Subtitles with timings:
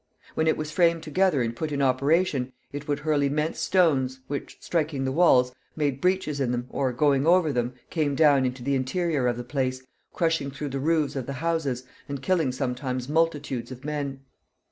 [0.33, 4.57] When it was framed together and put in operation, it would hurl immense stones, which,
[4.59, 8.73] striking the walls, made breaches in them, or, going over them, came down into the
[8.73, 13.71] interior of the place, crushing through the roofs of the houses, and killing sometimes multitudes
[13.71, 14.21] of men.